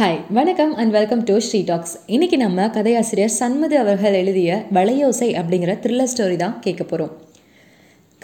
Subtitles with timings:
[0.00, 5.72] Hi வணக்கம் and welcome to Sri talks இன்றைக்கி நம்ம கதையாசிரியர் சண்முது அவர்கள் எழுதிய வளையோசை அப்படிங்கிற
[5.80, 7.10] த்ரில்லர் ஸ்டோரி தான் கேட்க போகிறோம்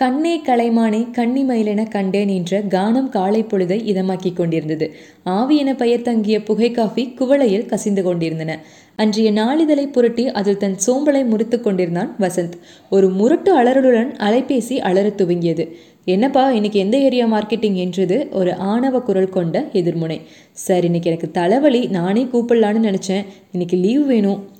[0.01, 4.95] கண்ணே கலைமானே கன்னி மயிலென கண்டேன் என்ற கானம் காலை பொழுதை இதமாக்கி கொண்டிருந்தது.
[5.25, 8.65] ஆவி என பெயர் தங்கிய புகை காஃபி குவளையில் கசிந்து கொண்டிருந்தன.
[8.97, 12.53] அன்றைய நாளிதழை புரட்டி அதில் தன் சோம்பலை முறித்து கொண்டிருந்தான் வசந்த்.
[12.91, 15.67] ஒரு முரட்டு அலறலுடன் அலைபேசி அலற துவங்கியது.
[16.05, 17.75] என்னப்பா இன்னைக்கு எந்த ஏரியா மார்க்கெட்டிங்?
[17.75, 20.21] என்றது ஒரு ஆணவ குரல் கொண்ட எதிர்முனை.
[20.53, 23.25] சார் இன்னைக்கு எனக்கு தலைவலி நானே கூப்பிடலான்னு நினச்சேன்.
[23.53, 24.55] இன்னைக்கு லீவ் வேணும்.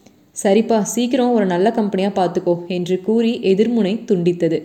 [0.45, 4.59] சரிப்பா சீக்கிரம் ஒரு நல்ல கம்பெனியாக பார்த்துக்கோ என்று கூறி எதிர்முனை துண்டித்தது.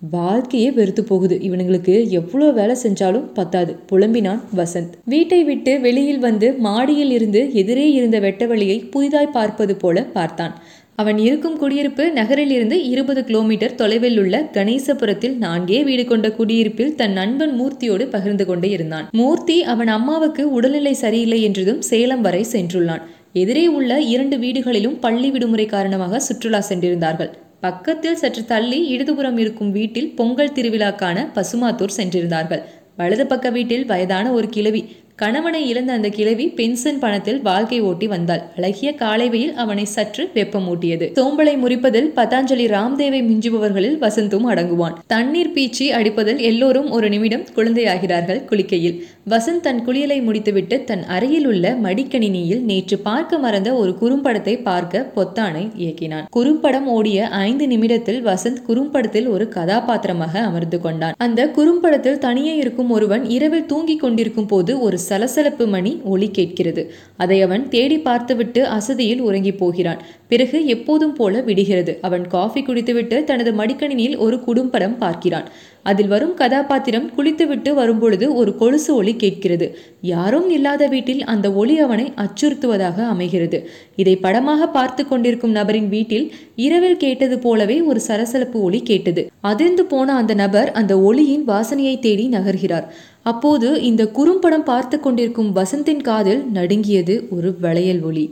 [0.00, 1.36] வாழ்க்கையே வெறுத்து போகுது.
[1.42, 3.78] இவனுங்களுக்கு எவ்வளோ வேலை செஞ்சாலும் பத்தாது.
[3.92, 4.92] புலம்பினான் வசந்த்.
[5.04, 10.54] வீட்டை விட்டு வெளியில் வந்து மாடியில் இருந்து எதிரே இருந்த வெட்டவெளியை புதிதாய் பார்ப்பது போல பார்த்தான்.
[10.94, 17.12] அவன் இருக்கும் குடியிருப்பு நகரில் இருந்து இருபது கிலோமீட்டர் தொலைவில் உள்ள கணேசபுரத்தில் நான்கே வீடு கொண்ட குடியிருப்பில் தன்
[17.12, 19.08] நண்பன் மூர்த்தியோடு பகிர்ந்து கொண்டே இருந்தான்.
[19.12, 23.00] மூர்த்தி அவன் அம்மாவுக்கு உடல்நிலை சரியில்லை என்றதும் சேலம் வரை சென்றுள்ளான்.
[23.32, 27.32] எதிரே உள்ள இரண்டு வீடுகளிலும் பள்ளி விடுமுறை காரணமாக சுற்றுலா சென்றிருந்தார்கள்.
[27.66, 32.62] பக்கத்தில் சற்று தள்ளி இடதுபுறம் இருக்கும் வீட்டில் பொங்கல் திருவிழாக்கான பசுமாத்தூர் சென்றிருந்தார்கள்.
[33.00, 34.82] வலது பக்க வீட்டில் வயதான ஒரு கிழவி
[35.16, 38.42] கணவனை இழந்த அந்த கிழவி பென்ஷன் பணத்தில் வாழ்க்கை ஓட்டி வந்தாள்.
[38.56, 41.06] அழகிய காலைவையில் அவனை சற்று வெப்பமூட்டியது.
[41.12, 44.92] சோம்பலை முறிப்பதில் பதாஞ்சலி ராம்தேவை மிஞ்சுபவர்களில் வசந்தும் அடங்குவான்.
[45.06, 48.98] தண்ணீர் பீச்சி அடிப்பதில் எல்லோரும் ஒரு நிமிடம் குழந்தையாகிறார்கள் குளிக்கையில்.
[49.28, 55.64] வசந்த் தன் குளியலை முடித்துவிட்டு தன் அறையில் உள்ள மடிக்கணினியில் நேற்று பார்க்க மறந்த ஒரு குறும்படத்தை பார்க்க பொத்தானை
[55.78, 56.24] இயக்கினான்.
[56.30, 61.14] குறும்படம் ஓடிய ஐந்து நிமிடத்தில் வசந்த் குறும்படத்தில் ஒரு கதாபாத்திரமாக அமர்ந்து கொண்டான்.
[61.18, 66.82] அந்த குறும்படத்தில் தனியே இருக்கும் ஒருவன் இரவில் தூங்கிக் கொண்டிருக்கும் போது ஒரு சலசலப்பு மணி ஒலி கேட்கிறது.
[67.24, 70.02] அதை அவன் தேடி பார்த்துவிட்டு அசதியில் உறங்கி போகிறான்.
[70.32, 71.94] பிறகு எப்போதும் போல விடுகிறது.
[72.08, 75.48] அவன் காஃபி குடித்துவிட்டு தனது மடிக்கணினியில் ஒரு குடும்படம் பார்க்கிறான்.
[75.90, 79.66] அதில் வரும் கதாபாத்திரம் குளித்துவிட்டு வரும்பொழுது ஒரு கொலுசு ஒளி கேட்கிறது.
[80.12, 83.60] யாரும் இல்லாத வீட்டில் அந்த ஒளி அவனை அச்சுறுத்துவதாக அமைகிறது.
[83.96, 86.26] இதை படமாக பார்த்து கொண்டிருக்கும் நபரின் வீட்டில்
[86.66, 89.24] இரவில் கேட்டது போலவே ஒரு சலசலப்பு ஒளி கேட்டது.
[89.52, 92.88] அதிர்ந்து போன அந்த நபர் அந்த ஒளியின் வாசனையை தேடி நகர்கிறார்.
[93.22, 98.26] அப்போது இந்த குறும்படம் பார்த்து கொண்டிருக்கும் வசந்தின் காதில் நடுங்கியது ஒரு வளையல் ஒளி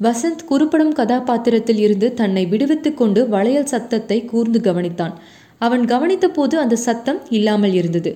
[0.00, 5.14] வசந்த் குறுப்படம் கதாபாத்திரத்தில் இருந்து தன்னை விடுவித்துக் கொண்டு வளையல் சத்தத்தை கூர்ந்து கவனித்தான்.
[5.66, 8.10] அவன் கவனித்த போது அந்த சத்தம் இல்லாமல் இருந்தது.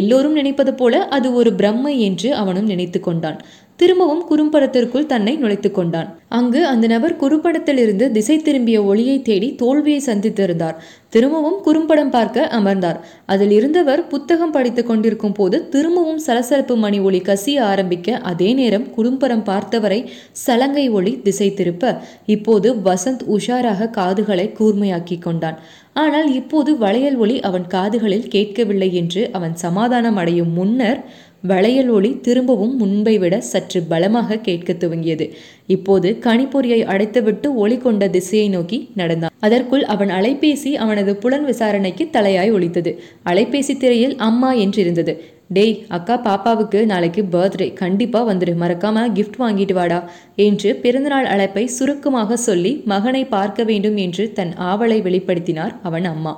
[0.00, 3.38] எல்லோரும் நினைப்பது போல அது ஒரு பிரம்மை என்று அவனும் நினைத்து கொண்டான்.
[3.80, 6.08] திரும்பவும் குறும்படத்திற்குள் தன்னை நுழைத்து கொண்டான்.
[6.28, 10.76] அங்கு அந்த நபர் குறும்படத்திலிருந்து திசை திரும்பிய ஒளியை தேடி தோல்வியை சந்தித்திருந்தார்.
[11.08, 12.98] திரும்பவும் குறும்படம் பார்க்க அமர்ந்தார்.
[13.26, 19.44] அதில் இருந்தவர் புத்தகம் படித்துக் கொண்டிருக்கும் போது திரும்பவும் சலசலப்பு மணி ஒளி கசிய ஆரம்பிக்க அதே நேரம் குறும்படம்
[19.50, 20.00] பார்த்தவரை
[20.46, 21.92] சலங்கை ஒளி திசை திருப்ப
[22.26, 25.58] இப்போது வசந்த் உஷாராக காதுகளை கூர்மையாக்கி கொண்டான்.
[25.96, 31.00] ஆனால் இப்போது வளையல் ஒளி அவன் காதுகளில் கேட்கவில்லை என்று அவன் சமாதானம் அடையும் முன்னர்
[31.42, 35.26] வளையல் ஒளி திரும்பவும் முன்பை விட சற்று பலமாக கேட்க துவங்கியது.
[35.66, 39.34] இப்போது கணிப்பொறியை அடைத்துவிட்டு ஒளி கொண்ட திசையை நோக்கி நடந்தான்.
[39.38, 42.92] அதற்குள் அவன் அலைபேசி அவனது புலன் விசாரணைக்கு தலையாய் ஒழித்தது
[43.26, 45.14] அலைபேசி திரையில் அம்மா என்றிருந்தது.
[45.54, 49.98] டேய் அக்கா பாப்பாவுக்கு நாளைக்கு பர்த்டே கண்டிப்பாக வந்துடு மறக்காம கிஃப்ட் வாங்கிட்டு வாடா
[50.36, 56.34] என்று பிறந்தநாள் அழைப்பை சுருக்கமாக சொல்லி மகனை பார்க்க வேண்டும் என்று தன் ஆவலை வெளிப்படுத்தினார் அவன் அம்மா.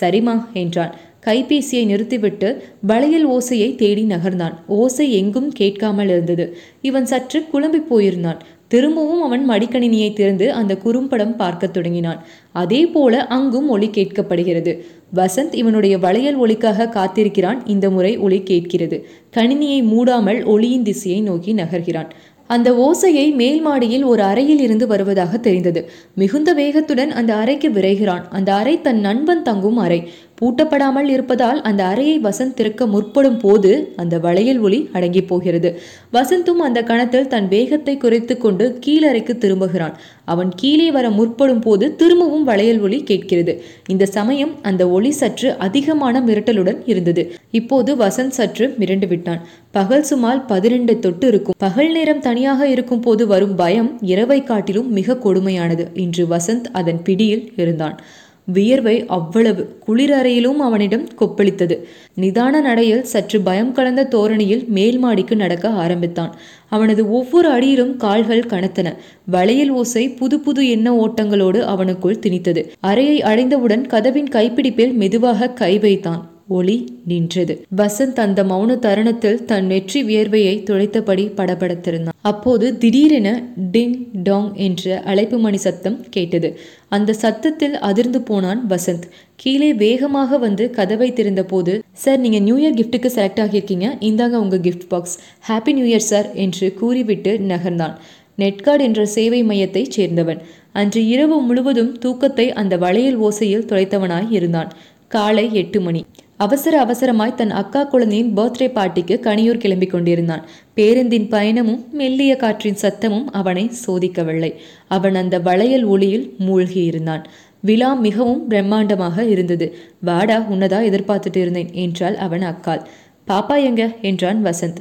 [0.00, 0.94] சரிம்மா என்றான்.
[1.26, 2.48] கைபேசியை நிறுத்திவிட்டு
[2.80, 4.56] வளையல் ஓசையை தேடி நகர்ந்தான்.
[4.66, 6.46] ஓசை எங்கும் கேட்காமல் இருந்தது.
[6.80, 8.40] இவன் சற்று குழம்பி போயிருந்தான்.
[8.68, 12.20] திரும்பவும் அவன் மடிக்கணினியை திறந்து அந்த குறும்படம் பார்க்க தொடங்கினான்.
[12.52, 14.72] அதே போல அங்கும் ஒளி கேட்கப்படுகிறது.
[15.14, 17.58] வசந்த் இவனுடைய வளையல் ஒளிக்காக காத்திருக்கிறான்.
[17.64, 19.06] இந்த முறை ஒளி கேட்கிறது.
[19.36, 22.10] கணினியை மூடாமல் ஒளியின் திசையை நோக்கி நகர்கிறான்.
[22.46, 25.90] அந்த ஓசையை மேல் மாடியில் ஒரு அறையில் இருந்து வருவதாக தெரிந்தது.
[26.14, 28.28] மிகுந்த வேகத்துடன் அந்த அறைக்கு விரைகிறான்.
[28.30, 30.10] அந்த அறை தன் நண்பன் தங்கும் அறை.
[30.40, 35.80] பூட்டப்படாமல் இருப்பதால் அந்த அறையை வசந்த் திறக்க முற்படும் போது அந்த வளையல் ஒளி அடங்கி போகிறது.
[36.12, 39.98] வசந்தும் அந்த கணத்தில் தன் வேகத்தை குறைத்து கொண்டு கீழறைக்கு திரும்புகிறான்.
[40.24, 43.62] அவன் கீழே வர முற்படும் போது திரும்பவும் வளையல் ஒளி கேட்கிறது.
[43.88, 47.34] இந்த சமயம் அந்த ஒளி சற்று அதிகமான மிரட்டலுடன் இருந்தது.
[47.50, 49.46] இப்போது வசந்த் சற்று மிரண்டு விட்டான்.
[49.70, 51.54] பகல் சுமார் பதினெண்டு தொட்டு இருக்கும்.
[51.58, 55.86] பகல் நேரம் தனியாக இருக்கும் போது வரும் பயம் இரவை காட்டிலும் மிக கொடுமையானது.
[55.94, 58.00] இன்று வசந்த் அதன் பிடியில் இருந்தான்.
[58.44, 61.84] வியர்வை அவ்வளவு குளிரறையிலும் அவனிடம் கொப்பளித்தது.
[62.20, 66.36] நிதான நடையில் சற்று பயம் கலந்த தோரணியில் மேல் மாடிக்கு நடக்க ஆரம்பித்தான்.
[66.68, 68.96] அவனது ஒவ்வொரு அடியிலும் கால்கள் கனத்தன.
[69.24, 72.68] வளையல் ஓசை புது புது எண்ண ஓட்டங்களோடு அவனுக்குள் திணித்தது.
[72.80, 76.33] அறையை அடைந்தவுடன் கதவின் கைப்பிடிப்பில் மெதுவாக கை வைத்தான்.
[76.48, 77.66] ஒளி நின்றது.
[77.76, 82.18] வசந்த் அந்த மௌன தருணத்தில் தன் நெற்றி வியர்வையை துளைத்தபடி படபடத்திருந்தான்.
[82.20, 86.58] அப்போது திடீரென டிங் டாங் என்ற அழைப்பு மணி சத்தம் கேட்டது.
[86.88, 89.02] அந்த சத்தத்தில் அதிர்ந்து போனான் வசந்த்.
[89.36, 93.88] கீழே வேகமாக வந்து கதவை திறந்த போது சார் நீங்க நியூ இயர் கிஃப்ட்டுக்கு செலக்ட் ஆகியிருக்கீங்க.
[94.00, 95.18] இந்தாங்க உங்க gift box.
[95.48, 97.94] Happy new year sir என்று கூறிவிட்டு நகர்ந்தான்.
[98.38, 100.38] நெட்கார்டு என்ற சேவை மையத்தைச் சேர்ந்தவன்.
[100.72, 104.72] அன்று இரவு முழுவதும் தூக்கத்தை அந்த வளையல் ஓசையில் தொலைத்தவனாய் இருந்தான்.
[105.08, 106.04] காலை எட்டு மணி.
[106.36, 110.46] அவசர அவசரமாய் தன் அக்கா குழந்தையின் பர்த்டே பார்ட்டிக்கு கனியூர் கிளம்பிக் கொண்டிருந்தான்.
[110.74, 114.50] பேருந்தின் பயணமும் மெல்லிய காற்றின் சத்தமும் அவனை சோதிக்கவில்லை.
[114.88, 117.24] அவன் அந்த வளையல் ஒளியில் மூழ்கி இருந்தான்
[117.60, 119.76] விழா மிகவும் பிரம்மாண்டமாக இருந்தது.
[120.00, 122.86] வாடா உன்னதா எதிர்பார்த்துட்டு இருந்தேன் என்றாள் அவன் அக்கால்
[123.26, 123.92] பாப்பா எங்க?
[124.02, 124.80] என்றான் வசந்த்.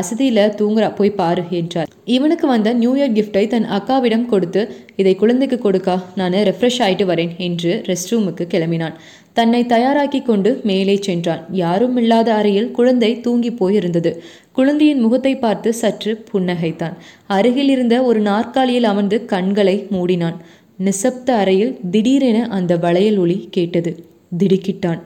[0.00, 1.90] அசதியில தூங்குறா போய் பாரு என்றார்.
[2.04, 4.62] இவனுக்கு வந்த நியூ இயர் கிஃப்டை தன் அக்காவிடம் கொடுத்து
[4.96, 8.96] இதை குழந்தைக்கு கொடுக்கா நான் ரெஃப்ரெஷ் ஆயிட்டு வரேன் என்று ரெஸ்ட் ரூமுக்கு கிளம்பினான்.
[9.32, 11.44] தன்னை தயாராக்கி கொண்டு மேலே சென்றான்.
[11.50, 14.10] யாரும் இல்லாத அறையில் குழந்தை தூங்கி போயிருந்தது.
[14.52, 16.94] குழந்தையின் முகத்தை பார்த்து சற்று புன்னகைத்தான்.
[17.26, 20.38] அருகில் இருந்த ஒரு நாற்காலியில் அமர்ந்து கண்களை மூடினான்.
[20.84, 23.92] நிசப்த அறையில் திடீரென அந்த வளையல் ஒளி கேட்டது.
[24.38, 25.02] திடுக்கிட்டான்.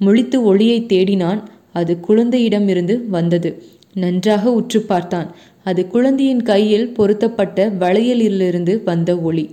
[0.00, 1.42] முழித்து ஒளியை தேடினான்.
[1.72, 3.50] அது குழந்தையிடமிருந்து வந்தது.
[3.96, 5.28] நன்றாக உற்று பார்த்தான்.
[5.64, 9.46] அது குழந்தையின் கையில் பொருத்தப்பட்ட வளையலிலிருந்து வந்த ஒளி.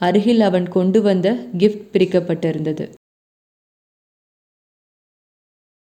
[0.00, 1.28] அருகில் அவன் கொண்டு வந்த
[1.58, 2.84] கிஃப்ட் பிரிக்கப்பட்டிருந்தது.